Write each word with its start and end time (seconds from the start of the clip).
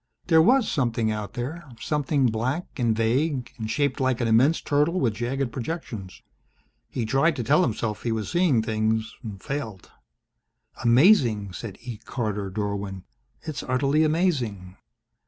There 0.29 0.41
was 0.41 0.67
something 0.67 1.11
out 1.11 1.33
there 1.33 1.63
something 1.79 2.25
black 2.25 2.79
and 2.79 2.97
vague 2.97 3.53
and 3.59 3.69
shaped 3.69 3.99
like 3.99 4.19
an 4.19 4.27
immense 4.27 4.59
turtle 4.59 4.99
with 4.99 5.13
jagged 5.13 5.51
projections. 5.51 6.23
He 6.89 7.05
tried 7.05 7.35
to 7.35 7.43
tell 7.43 7.61
himself 7.61 8.01
he 8.01 8.11
was 8.11 8.27
seeing 8.31 8.63
things, 8.63 9.13
failed. 9.37 9.91
"Amazing!" 10.83 11.53
said 11.53 11.77
E. 11.81 11.97
Carter 11.97 12.49
Dorwin. 12.49 13.03
"It's 13.43 13.61
utterly 13.61 14.03
amazing!" 14.03 14.75